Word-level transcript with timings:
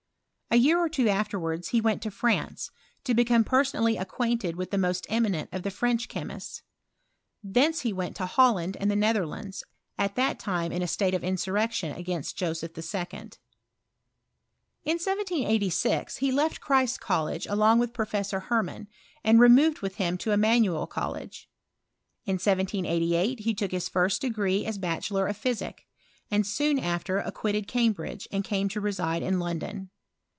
A 0.53 0.57
year 0.57 0.77
or 0.79 0.89
two 0.89 1.07
afterwards 1.07 1.69
he 1.69 1.81
wenl 1.81 2.11
France, 2.11 2.71
to 3.05 3.13
become 3.13 3.45
personally 3.45 3.95
acquainted 3.95 4.57
with 4.57 4.73
i 4.73 4.75
most 4.75 5.07
eminent 5.09 5.47
of 5.53 5.63
the 5.63 5.71
French 5.71 6.09
chemists. 6.09 6.61
Thence 7.41 7.85
went 7.85 8.17
to 8.17 8.25
Holland 8.25 8.75
and 8.77 8.91
the 8.91 8.97
Netherlands, 8.97 9.63
at 9.97 10.15
that 10.15 10.39
ti 10.39 10.65
in 10.75 10.81
a 10.81 10.89
state 10.89 11.13
of 11.13 11.23
insurrection 11.23 11.93
against 11.95 12.35
Joseph 12.35 12.77
II 12.77 12.83
In 14.83 14.97
1786 14.99 16.17
he 16.17 16.33
left 16.33 16.59
Christ's 16.59 16.97
College 16.97 17.47
along 17.47 17.79
with 17.79 17.97
E 17.97 18.03
fessor 18.03 18.41
Hermann, 18.49 18.89
and 19.23 19.39
removed 19.39 19.79
with 19.79 19.95
him 19.95 20.17
to 20.17 20.33
Emmas 20.33 20.87
College. 20.89 21.49
In 22.25 22.33
1788 22.33 23.39
he 23.39 23.53
took 23.53 23.71
his 23.71 23.87
first 23.87 24.19
degree 24.19 24.65
as 24.65 24.77
baclM 24.77 25.29
of 25.29 25.37
physic, 25.37 25.87
and 26.29 26.45
soon 26.45 26.77
after 26.77 27.21
quitted 27.33 27.69
Cambridge 27.69 28.27
i 28.33 28.41
came 28.41 28.67
to 28.67 28.81
reside 28.81 29.23
in 29.23 29.39
London. 29.39 29.89